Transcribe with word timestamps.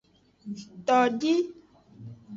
Todi. 0.87 1.35